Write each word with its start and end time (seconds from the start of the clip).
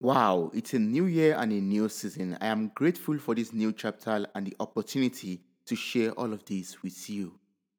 Wow, 0.00 0.52
it's 0.54 0.74
a 0.74 0.78
new 0.78 1.06
year 1.06 1.34
and 1.36 1.50
a 1.50 1.60
new 1.60 1.88
season. 1.88 2.38
I 2.40 2.46
am 2.46 2.70
grateful 2.76 3.18
for 3.18 3.34
this 3.34 3.52
new 3.52 3.72
chapter 3.72 4.24
and 4.32 4.46
the 4.46 4.54
opportunity 4.60 5.40
to 5.66 5.74
share 5.74 6.12
all 6.12 6.32
of 6.32 6.44
this 6.44 6.84
with 6.84 7.10
you. 7.10 7.34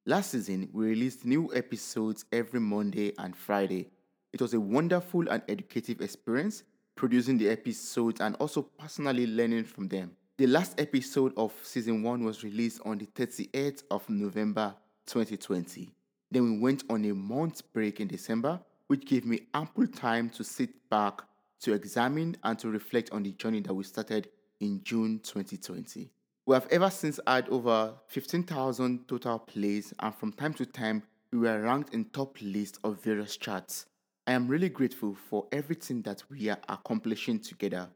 Last 0.05 0.31
season, 0.31 0.67
we 0.73 0.87
released 0.87 1.23
new 1.23 1.49
episodes 1.55 2.25
every 2.33 2.59
Monday 2.59 3.13
and 3.19 3.33
Friday. 3.33 3.87
It 4.33 4.41
was 4.41 4.53
a 4.53 4.59
wonderful 4.59 5.29
and 5.29 5.41
educative 5.47 6.01
experience 6.01 6.63
producing 6.97 7.37
the 7.37 7.47
episodes 7.47 8.19
and 8.19 8.35
also 8.35 8.63
personally 8.63 9.25
learning 9.25 9.63
from 9.63 9.87
them. 9.87 10.11
The 10.37 10.47
last 10.47 10.77
episode 10.77 11.31
of 11.37 11.53
season 11.63 12.03
1 12.03 12.25
was 12.25 12.43
released 12.43 12.81
on 12.83 12.97
the 12.97 13.05
38th 13.05 13.83
of 13.91 14.09
November 14.09 14.75
2020. 15.05 15.89
Then 16.31 16.43
we 16.43 16.59
went 16.59 16.83
on 16.89 17.05
a 17.05 17.13
month 17.13 17.61
break 17.71 18.01
in 18.01 18.09
December, 18.09 18.59
which 18.87 19.05
gave 19.05 19.25
me 19.25 19.47
ample 19.53 19.87
time 19.87 20.29
to 20.31 20.43
sit 20.43 20.89
back 20.89 21.21
to 21.61 21.73
examine 21.73 22.37
and 22.43 22.57
to 22.59 22.69
reflect 22.69 23.11
on 23.11 23.23
the 23.23 23.31
journey 23.31 23.61
that 23.61 23.73
we 23.73 23.83
started 23.83 24.29
in 24.59 24.81
June 24.83 25.19
2020. 25.23 26.09
We 26.45 26.53
have 26.53 26.67
ever 26.71 26.89
since 26.89 27.19
had 27.27 27.47
over 27.49 27.93
15,000 28.07 29.07
total 29.07 29.39
plays, 29.39 29.93
and 29.99 30.15
from 30.15 30.33
time 30.33 30.53
to 30.55 30.65
time, 30.65 31.03
we 31.31 31.39
were 31.39 31.61
ranked 31.61 31.93
in 31.93 32.05
top 32.05 32.37
lists 32.41 32.79
of 32.83 33.03
various 33.03 33.37
charts. 33.37 33.85
I 34.25 34.33
am 34.33 34.47
really 34.47 34.69
grateful 34.69 35.15
for 35.29 35.47
everything 35.51 36.01
that 36.03 36.23
we 36.29 36.49
are 36.49 36.59
accomplishing 36.67 37.39
together. 37.39 37.89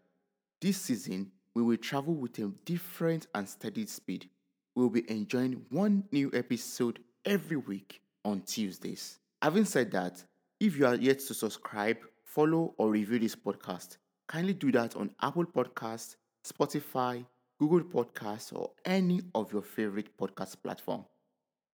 This 0.61 0.77
season, 0.77 1.31
we 1.55 1.63
will 1.63 1.77
travel 1.77 2.13
with 2.13 2.37
a 2.39 2.51
different 2.65 3.27
and 3.33 3.47
steady 3.47 3.85
speed. 3.85 4.29
We 4.75 4.83
will 4.83 4.89
be 4.89 5.09
enjoying 5.09 5.65
one 5.69 6.03
new 6.11 6.31
episode 6.33 6.99
every 7.25 7.57
week 7.57 8.01
on 8.25 8.41
Tuesdays. 8.41 9.19
Having 9.41 9.65
said 9.65 9.91
that, 9.91 10.23
if 10.59 10.77
you 10.77 10.85
are 10.85 10.95
yet 10.95 11.19
to 11.19 11.33
subscribe, 11.33 11.97
follow, 12.33 12.73
or 12.79 12.89
review 12.89 13.19
this 13.19 13.35
podcast, 13.35 13.97
kindly 14.27 14.55
do 14.55 14.71
that 14.71 14.95
on 14.95 15.11
Apple 15.21 15.45
Podcasts, 15.45 16.15
Spotify, 16.43 17.23
Google 17.59 17.81
Podcasts, 17.81 18.51
or 18.51 18.71
any 18.85 19.21
of 19.35 19.53
your 19.53 19.61
favorite 19.61 20.17
podcast 20.17 20.55
platform. 20.63 21.05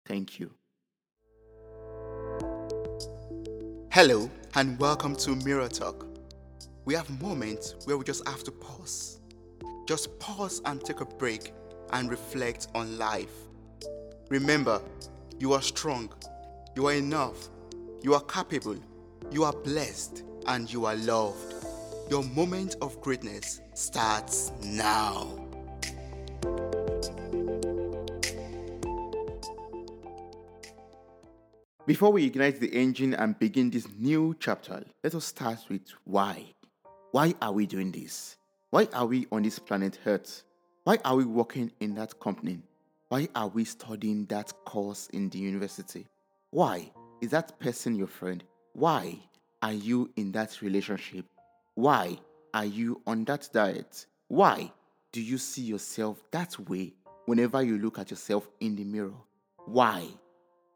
Thank 0.05 0.39
you. 0.39 0.51
Hello, 3.91 4.29
and 4.53 4.77
welcome 4.77 5.15
to 5.15 5.31
Mirror 5.37 5.69
Talk. 5.69 6.05
We 6.85 6.93
have 6.93 7.09
moments 7.19 7.73
where 7.85 7.97
we 7.97 8.03
just 8.03 8.27
have 8.27 8.43
to 8.43 8.51
pause. 8.51 9.21
Just 9.87 10.19
pause 10.19 10.61
and 10.65 10.83
take 10.83 11.01
a 11.01 11.05
break 11.05 11.51
and 11.93 12.11
reflect 12.11 12.67
on 12.75 12.99
life. 12.99 13.33
Remember, 14.29 14.79
you 15.39 15.53
are 15.53 15.63
strong, 15.63 16.13
you 16.75 16.85
are 16.87 16.93
enough, 16.93 17.49
you 18.03 18.13
are 18.13 18.21
capable, 18.21 18.77
you 19.31 19.43
are 19.45 19.53
blessed 19.53 20.23
and 20.47 20.71
you 20.71 20.85
are 20.85 20.95
loved. 20.95 21.53
Your 22.09 22.23
moment 22.23 22.75
of 22.81 22.99
greatness 23.01 23.61
starts 23.73 24.51
now. 24.61 25.43
Before 31.85 32.13
we 32.13 32.25
ignite 32.25 32.61
the 32.61 32.73
engine 32.73 33.13
and 33.13 33.37
begin 33.37 33.69
this 33.69 33.87
new 33.99 34.35
chapter, 34.39 34.85
let 35.03 35.15
us 35.15 35.25
start 35.25 35.59
with 35.69 35.81
why. 36.05 36.45
Why 37.11 37.33
are 37.41 37.51
we 37.51 37.65
doing 37.65 37.91
this? 37.91 38.37
Why 38.69 38.87
are 38.93 39.05
we 39.05 39.27
on 39.31 39.43
this 39.43 39.59
planet 39.59 39.99
Earth? 40.05 40.43
Why 40.85 40.97
are 41.03 41.15
we 41.15 41.25
working 41.25 41.71
in 41.81 41.93
that 41.95 42.19
company? 42.19 42.59
Why 43.09 43.27
are 43.35 43.49
we 43.49 43.65
studying 43.65 44.25
that 44.25 44.53
course 44.65 45.09
in 45.13 45.29
the 45.29 45.39
university? 45.39 46.07
Why? 46.51 46.89
Is 47.21 47.31
that 47.31 47.59
person 47.59 47.95
your 47.95 48.07
friend? 48.07 48.43
Why? 48.73 49.19
Are 49.63 49.71
you 49.71 50.11
in 50.17 50.33
that 50.33 50.61
relationship? 50.61 51.25
Why 51.75 52.19
are 52.53 52.65
you 52.65 53.01
on 53.07 53.23
that 53.23 53.49
diet? 53.53 54.05
Why 54.27 54.69
do 55.13 55.21
you 55.21 55.37
see 55.37 55.61
yourself 55.61 56.21
that 56.31 56.59
way 56.67 56.93
whenever 57.27 57.63
you 57.63 57.77
look 57.77 57.97
at 57.97 58.11
yourself 58.11 58.49
in 58.59 58.75
the 58.75 58.83
mirror? 58.83 59.15
Why? 59.65 60.05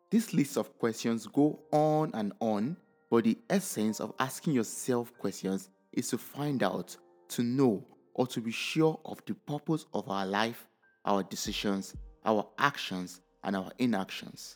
This 0.09 0.33
list 0.33 0.55
of 0.55 0.79
questions 0.79 1.27
go 1.27 1.59
on 1.73 2.11
and 2.13 2.31
on, 2.39 2.77
but 3.11 3.25
the 3.25 3.37
essence 3.49 3.99
of 3.99 4.13
asking 4.19 4.53
yourself 4.53 5.11
questions 5.17 5.69
is 5.91 6.07
to 6.07 6.17
find 6.17 6.63
out, 6.63 6.95
to 7.27 7.43
know, 7.43 7.85
or 8.13 8.25
to 8.27 8.39
be 8.39 8.51
sure 8.51 8.97
of 9.03 9.19
the 9.25 9.33
purpose 9.33 9.85
of 9.93 10.07
our 10.07 10.25
life, 10.25 10.65
our 11.03 11.23
decisions, 11.23 11.93
our 12.25 12.47
actions, 12.57 13.19
and 13.43 13.53
our 13.53 13.69
inactions. 13.79 14.55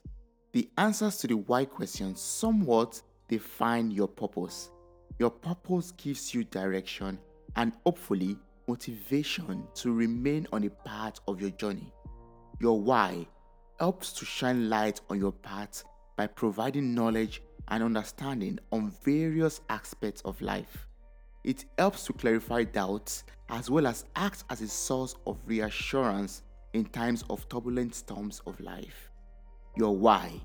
The 0.53 0.69
answers 0.77 1.17
to 1.17 1.27
the 1.27 1.35
why 1.35 1.65
questions 1.65 2.21
somewhat 2.21 3.01
define 3.31 3.89
your 3.89 4.09
purpose. 4.09 4.71
Your 5.17 5.29
purpose 5.29 5.93
gives 5.93 6.33
you 6.33 6.43
direction 6.43 7.17
and 7.55 7.71
hopefully 7.85 8.37
motivation 8.67 9.63
to 9.75 9.93
remain 9.93 10.45
on 10.51 10.65
a 10.65 10.69
path 10.69 11.21
of 11.29 11.39
your 11.39 11.51
journey. 11.51 11.93
Your 12.59 12.79
why 12.79 13.25
helps 13.79 14.11
to 14.13 14.25
shine 14.25 14.69
light 14.69 14.99
on 15.09 15.17
your 15.17 15.31
path 15.31 15.85
by 16.17 16.27
providing 16.27 16.93
knowledge 16.93 17.41
and 17.69 17.81
understanding 17.81 18.59
on 18.73 18.91
various 19.01 19.61
aspects 19.69 20.21
of 20.25 20.41
life. 20.41 20.89
It 21.45 21.63
helps 21.77 22.03
to 22.07 22.13
clarify 22.13 22.65
doubts 22.65 23.23
as 23.49 23.69
well 23.69 23.87
as 23.87 24.03
acts 24.17 24.43
as 24.49 24.61
a 24.61 24.67
source 24.67 25.15
of 25.25 25.39
reassurance 25.45 26.43
in 26.73 26.83
times 26.83 27.23
of 27.29 27.47
turbulent 27.47 27.95
storms 27.95 28.41
of 28.45 28.59
life. 28.59 29.09
Your 29.77 29.95
why 29.95 30.41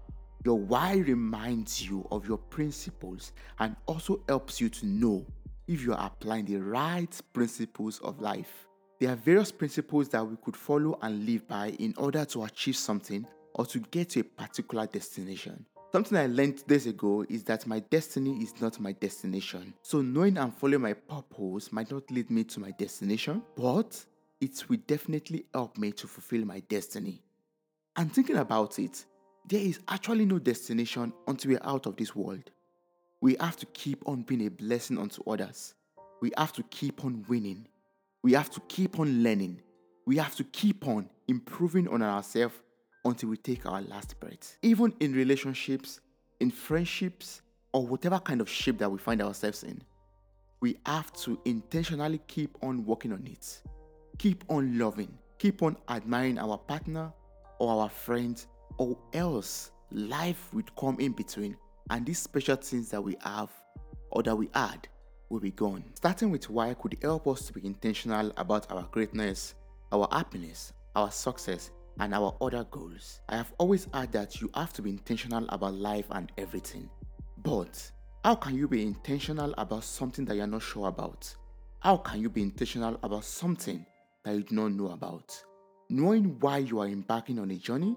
your 0.47 0.59
why 0.61 0.99
reminds 0.99 1.85
you 1.85 2.07
of 2.13 2.29
your 2.29 2.39
principles 2.39 3.33
and 3.59 3.75
also 3.87 4.21
helps 4.29 4.61
you 4.61 4.69
to 4.69 4.87
know 4.87 5.27
if 5.67 5.83
you 5.83 5.93
are 5.93 6.07
applying 6.07 6.45
the 6.45 6.57
right 6.57 7.21
principles 7.33 7.99
of 7.99 8.21
life. 8.21 8.69
There 9.01 9.11
are 9.11 9.17
various 9.17 9.51
principles 9.51 10.09
that 10.11 10.25
we 10.25 10.37
could 10.37 10.57
follow 10.57 11.01
and 11.03 11.27
live 11.27 11.49
by 11.49 11.71
in 11.81 11.95
order 11.97 12.25
to 12.27 12.45
achieve 12.45 12.77
something 12.77 13.27
or 13.55 13.67
to 13.67 13.81
get 13.81 14.11
to 14.11 14.21
a 14.21 14.23
particular 14.23 14.87
destination. 14.87 15.67
Something 15.91 16.17
I 16.17 16.27
learned 16.29 16.65
days 16.65 16.87
ago 16.87 17.27
is 17.29 17.43
that 17.45 17.67
my 17.67 17.81
destiny 17.81 18.41
is 18.41 18.61
not 18.61 18.79
my 18.79 18.93
destination. 18.93 19.75
So, 19.83 20.01
knowing 20.01 20.39
and 20.39 20.55
following 20.55 20.83
my 20.83 20.93
purpose 20.93 21.73
might 21.73 21.91
not 21.91 22.09
lead 22.13 22.31
me 22.31 22.45
to 22.45 22.61
my 22.61 22.71
destination, 22.71 23.43
but 23.57 24.05
it 24.41 24.65
will 24.69 24.79
definitely 24.87 25.47
help 25.53 25.77
me 25.77 25.91
to 25.91 26.07
fulfill 26.07 26.45
my 26.45 26.61
destiny. 26.61 27.21
And 27.97 28.13
thinking 28.13 28.37
about 28.37 28.79
it, 28.79 29.05
there 29.49 29.61
is 29.61 29.81
actually 29.89 30.27
no 30.27 30.39
destination 30.39 31.13
until 31.29 31.53
we're 31.53 31.61
out 31.63 31.87
of 31.87 31.97
this 31.97 32.17
world. 32.17 32.51
We 33.21 33.37
have 33.41 33.57
to 33.57 33.67
keep 33.67 34.07
on 34.07 34.23
being 34.23 34.47
a 34.47 34.51
blessing 34.51 34.99
unto 34.99 35.23
others. 35.29 35.75
We 36.21 36.33
have 36.37 36.53
to 36.55 36.63
keep 36.65 37.05
on 37.05 37.25
winning. 37.29 37.69
We 38.23 38.33
have 38.33 38.51
to 38.51 38.61
keep 38.69 38.99
on 38.99 39.23
learning. 39.23 39.61
We 40.05 40.17
have 40.17 40.35
to 40.37 40.45
keep 40.45 40.87
on 40.87 41.09
improving 41.29 41.89
on 41.89 42.03
ourselves 42.03 42.55
until 43.05 43.29
we 43.31 43.37
take 43.37 43.67
our 43.67 43.81
last 43.83 44.19
breath. 44.19 44.59
Even 44.63 44.93
in 45.01 45.13
relationships, 45.13 46.01
in 46.41 46.51
friendships, 46.51 47.43
or 47.73 47.87
whatever 47.87 48.19
kind 48.19 48.41
of 48.41 48.49
shape 48.49 48.79
that 48.79 48.91
we 48.91 48.99
find 48.99 49.23
ourselves 49.23 49.63
in, 49.63 49.81
we 50.61 50.77
have 50.87 51.13
to 51.13 51.39
intentionally 51.45 52.21
keep 52.27 52.57
on 52.63 52.85
working 52.85 53.13
on 53.13 53.27
it. 53.27 53.63
Keep 54.19 54.45
on 54.49 54.79
loving. 54.79 55.17
Keep 55.39 55.63
on 55.63 55.77
admiring 55.89 56.39
our 56.39 56.57
partner 56.57 57.13
or 57.59 57.83
our 57.83 57.91
friends 57.91 58.47
or 58.79 58.97
else 59.13 59.71
life 59.91 60.53
would 60.53 60.75
come 60.77 60.99
in 61.01 61.13
between 61.13 61.57
and 61.91 62.05
these 62.05 62.19
special 62.19 62.57
things 62.57 62.91
that 62.91 63.03
we 63.03 63.17
have 63.23 63.51
or 64.11 64.23
that 64.23 64.37
we 64.37 64.49
add 64.55 64.89
will 65.29 65.41
be 65.41 65.51
gone. 65.51 65.85
Starting 65.95 66.31
with 66.31 66.49
why 66.51 66.75
could 66.75 66.97
help 67.03 67.27
us 67.27 67.47
to 67.47 67.53
be 67.53 67.65
intentional 67.67 68.33
about 68.37 68.71
our 68.71 68.87
greatness, 68.91 69.55
our 69.93 70.09
happiness, 70.13 70.73
our 70.95 71.11
success, 71.11 71.71
and 71.99 72.15
our 72.15 72.37
other 72.41 72.65
goals. 72.71 73.21
I 73.29 73.37
have 73.37 73.53
always 73.59 73.89
heard 73.93 74.13
that 74.13 74.41
you 74.41 74.51
have 74.55 74.73
to 74.75 74.83
be 74.83 74.91
intentional 74.91 75.47
about 75.49 75.75
life 75.75 76.07
and 76.11 76.31
everything. 76.37 76.89
But 77.39 77.91
how 78.25 78.35
can 78.35 78.55
you 78.55 78.69
be 78.69 78.83
intentional 78.83 79.55
about 79.57 79.85
something 79.85 80.25
that 80.27 80.37
you're 80.37 80.47
not 80.47 80.63
sure 80.63 80.89
about? 80.89 81.35
How 81.81 81.97
can 81.99 82.21
you 82.21 82.29
be 82.29 82.43
intentional 82.43 82.99
about 83.03 83.25
something 83.25 83.87
that 84.25 84.35
you 84.35 84.43
do 84.43 84.55
not 84.55 84.73
know 84.73 84.89
about? 84.89 85.43
Knowing 85.89 86.37
why 86.41 86.59
you 86.59 86.81
are 86.81 86.89
embarking 86.89 87.39
on 87.39 87.51
a 87.51 87.57
journey 87.57 87.97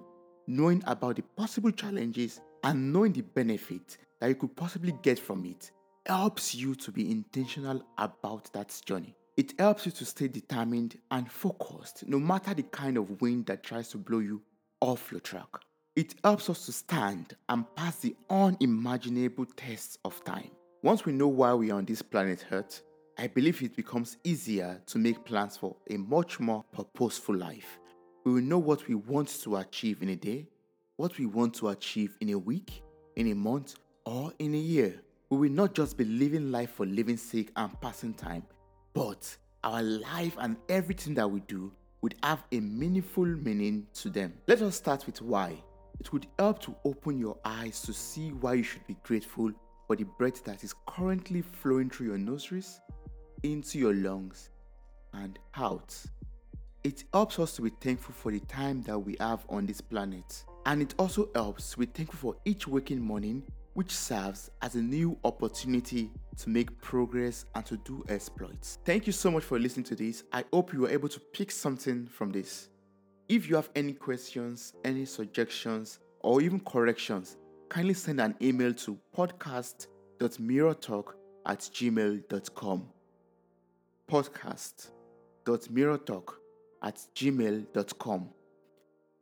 knowing 0.50 0.84
about 0.88 1.16
the 1.16 1.22
possible 1.22 1.72
challenges 1.72 2.42
and 2.63 2.92
knowing 2.92 3.13
the 3.13 3.22
benefit 3.22 3.98
that 4.19 4.28
you 4.28 4.36
could 4.36 4.56
possibly 4.56 4.94
get 5.04 5.19
from 5.19 5.46
it 5.46 5.72
helps 6.07 6.56
you 6.56 6.74
to 6.74 6.92
be 6.92 7.12
intentional 7.12 7.84
about 8.00 8.51
that 8.51 8.81
journey. 8.84 9.16
It 9.38 9.54
helps 9.60 9.86
you 9.86 9.92
to 9.94 10.06
stay 10.06 10.28
determined 10.28 10.98
and 11.12 11.31
focused 11.31 12.04
no 12.07 12.19
matter 12.19 12.56
the 12.56 12.63
kind 12.63 12.98
of 12.98 13.22
wind 13.22 13.46
that 13.46 13.63
tries 13.63 13.90
to 13.90 13.98
blow 13.98 14.19
you 14.19 14.42
off 14.81 15.12
your 15.12 15.22
track. 15.22 15.48
It 15.96 16.16
helps 16.24 16.50
us 16.50 16.66
to 16.66 16.72
stand 16.72 17.36
and 17.48 17.63
pass 17.75 18.00
the 18.00 18.16
unimaginable 18.30 19.45
tests 19.56 20.00
of 20.04 20.24
time. 20.24 20.50
Once 20.81 21.06
we 21.06 21.13
know 21.13 21.28
why 21.28 21.54
we 21.54 21.69
are 21.69 21.78
on 21.78 21.86
this 21.86 22.02
planet 22.02 22.45
Earth, 22.52 22.81
I 23.19 23.28
believe 23.28 23.62
it 23.62 23.75
becomes 23.75 24.18
easier 24.24 24.81
to 24.88 24.98
make 24.98 25.25
plans 25.25 25.57
for 25.57 25.75
a 25.92 25.98
much 25.98 26.40
more 26.40 26.63
purposeful 26.72 27.36
life 27.36 27.79
we 28.24 28.33
will 28.33 28.42
know 28.42 28.57
what 28.57 28.88
we 28.88 28.95
want 28.95 29.30
to 29.44 29.57
achieve 29.57 30.01
in 30.01 30.10
a 30.10 30.16
day, 30.16 30.48
what 30.98 31.18
we 31.18 31.25
want 31.25 31.54
to 31.56 31.69
achieve 31.69 32.18
in 32.19 32.30
a 32.31 32.38
week, 32.38 32.83
in 33.16 33.31
a 33.31 33.36
month, 33.36 33.75
or 34.06 34.33
in 34.39 34.54
a 34.54 34.57
year. 34.57 35.01
We 35.30 35.38
will 35.38 35.51
not 35.51 35.74
just 35.74 35.98
be 35.98 36.06
living 36.06 36.51
life 36.51 36.71
for 36.71 36.86
living 36.86 37.18
sake 37.18 37.51
and 37.56 37.80
passing 37.81 38.13
time, 38.13 38.44
but 38.94 39.36
our 39.63 39.81
life 39.81 40.36
and 40.39 40.57
everything 40.68 41.13
that 41.16 41.30
we 41.30 41.39
do 41.42 41.71
would 42.01 42.16
have 42.24 42.44
a 42.51 42.60
meaningful 42.60 43.25
meaning 43.25 43.86
to 43.94 44.10
them. 44.10 44.33
Let 44.48 44.62
us 44.62 44.75
start 44.75 45.06
with 45.06 45.21
why. 45.21 45.56
It 46.00 46.12
would 46.13 46.27
help 46.38 46.60
to 46.63 46.75
open 46.86 47.19
your 47.19 47.38
eyes 47.44 47.81
to 47.81 47.94
see 47.94 48.30
why 48.30 48.54
you 48.56 48.63
should 48.63 48.88
be 48.88 48.95
grateful 49.04 49.51
for 49.86 49.95
the 49.95 50.06
breath 50.18 50.44
that 50.45 50.63
is 50.63 50.74
currently 50.88 51.42
flowing 51.42 51.89
through 51.89 52.07
your 52.07 52.18
nostrils, 52.18 52.80
into 53.44 53.80
your 53.80 53.94
lungs, 53.94 54.50
and 55.13 55.38
out. 55.56 55.95
It 56.84 57.06
helps 57.14 57.40
us 57.40 57.56
to 57.58 57.62
be 57.62 57.72
thankful 57.81 58.14
for 58.14 58.31
the 58.31 58.40
time 58.42 58.81
that 58.84 58.98
we 58.98 59.18
have 59.20 59.46
on 59.50 59.66
this 59.66 59.81
planet. 59.81 60.46
And 60.66 60.81
it 60.81 60.96
also 60.98 61.28
helps 61.36 61.72
to 61.72 61.80
be 61.80 61.86
thankful 61.86 62.18
for 62.18 62.38
each 62.46 62.70
waking 62.70 63.02
morning, 63.02 63.44
which 63.74 63.92
serves 63.92 64.50
as 64.62 64.76
a 64.76 64.81
new 64.81 65.18
opportunity 65.26 66.10
to 66.38 66.50
make 66.50 66.80
progress 66.80 67.44
and 67.56 67.66
to 67.66 67.76
do 67.78 68.06
exploits. 68.08 68.78
Thank 68.86 69.08
you 69.08 69.14
so 69.14 69.30
much 69.30 69.44
for 69.44 69.60
listening 69.60 69.84
to 69.88 69.96
this. 69.96 70.24
I 70.31 70.46
hope 70.54 70.72
you 70.72 70.80
were 70.81 70.90
able 70.90 71.10
to 71.10 71.20
pick 71.20 71.52
something 71.52 72.08
from 72.08 72.31
this. 72.31 72.70
If 73.28 73.50
you 73.50 73.58
have 73.58 73.70
any 73.76 73.92
questions, 73.92 74.74
any 74.86 75.04
suggestions, 75.04 76.00
or 76.22 76.42
even 76.42 76.62
corrections, 76.62 77.36
kindly 77.68 77.94
send 77.94 78.22
an 78.22 78.36
email 78.42 78.74
to 78.74 78.98
podcast.mirrortalk 79.16 81.14
at 81.46 81.60
gmail.com. 81.60 82.88
Podcast.mirrortalk 84.10 86.38
at 86.84 86.96
gmail.com. 87.16 88.30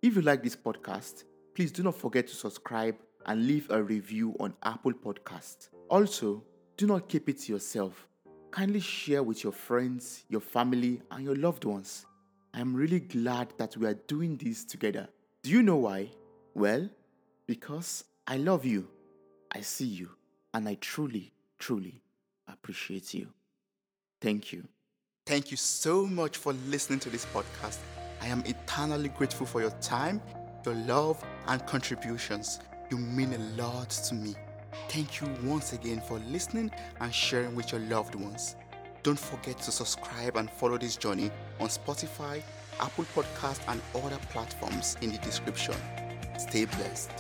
If 0.01 0.15
you 0.15 0.21
like 0.21 0.43
this 0.43 0.55
podcast, 0.55 1.23
please 1.55 1.71
do 1.71 1.83
not 1.83 1.95
forget 1.95 2.27
to 2.27 2.35
subscribe 2.35 2.95
and 3.25 3.45
leave 3.47 3.69
a 3.69 3.81
review 3.81 4.35
on 4.39 4.53
Apple 4.63 4.93
Podcast. 4.93 5.69
Also, 5.89 6.43
do 6.77 6.87
not 6.87 7.09
keep 7.09 7.27
it 7.29 7.39
to 7.39 7.53
yourself. 7.53 8.07
Kindly 8.51 8.79
share 8.79 9.23
with 9.23 9.43
your 9.43 9.53
friends, 9.53 10.23
your 10.29 10.41
family, 10.41 11.01
and 11.11 11.23
your 11.23 11.35
loved 11.35 11.65
ones. 11.65 12.05
I 12.53 12.59
am 12.59 12.73
really 12.75 12.99
glad 12.99 13.53
that 13.57 13.75
we 13.77 13.85
are 13.85 13.93
doing 13.93 14.37
this 14.37 14.63
together. 14.63 15.07
Do 15.43 15.49
you 15.49 15.61
know 15.61 15.77
why? 15.77 16.11
Well, 16.53 16.89
because 17.45 18.03
I 18.25 18.37
love 18.37 18.65
you, 18.65 18.87
I 19.51 19.61
see 19.61 19.85
you, 19.85 20.09
and 20.53 20.67
I 20.67 20.75
truly, 20.75 21.33
truly 21.59 22.01
appreciate 22.47 23.13
you. 23.13 23.27
Thank 24.21 24.51
you. 24.51 24.67
Thank 25.27 25.51
you 25.51 25.57
so 25.57 26.07
much 26.07 26.37
for 26.37 26.53
listening 26.69 26.99
to 26.99 27.09
this 27.09 27.25
podcast. 27.25 27.79
I 28.21 28.27
am 28.27 28.43
eternally 28.45 29.09
grateful 29.09 29.45
for 29.45 29.59
your 29.59 29.71
time, 29.81 30.21
your 30.65 30.73
love, 30.73 31.21
and 31.47 31.65
contributions. 31.65 32.61
You 32.89 32.97
mean 32.97 33.33
a 33.33 33.61
lot 33.61 33.89
to 33.89 34.15
me. 34.15 34.35
Thank 34.87 35.19
you 35.19 35.27
once 35.43 35.73
again 35.73 36.01
for 36.07 36.17
listening 36.19 36.71
and 37.01 37.13
sharing 37.13 37.55
with 37.55 37.73
your 37.73 37.81
loved 37.81 38.15
ones. 38.15 38.55
Don't 39.03 39.19
forget 39.19 39.57
to 39.63 39.71
subscribe 39.71 40.37
and 40.37 40.49
follow 40.49 40.77
this 40.77 40.95
journey 40.95 41.29
on 41.59 41.67
Spotify, 41.67 42.41
Apple 42.79 43.05
Podcast, 43.13 43.59
and 43.67 43.81
other 43.95 44.19
platforms 44.29 44.95
in 45.01 45.11
the 45.11 45.17
description. 45.17 45.75
Stay 46.37 46.63
blessed. 46.63 47.11